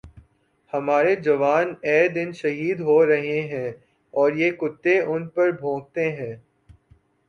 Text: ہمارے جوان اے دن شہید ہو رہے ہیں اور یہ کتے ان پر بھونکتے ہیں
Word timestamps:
ہمارے 0.73 1.13
جوان 1.25 1.67
اے 1.87 1.97
دن 2.15 2.29
شہید 2.33 2.77
ہو 2.87 2.97
رہے 3.07 3.39
ہیں 3.51 3.69
اور 4.13 4.29
یہ 4.33 4.51
کتے 4.59 4.99
ان 5.01 5.27
پر 5.29 5.51
بھونکتے 5.59 6.11
ہیں 6.11 6.35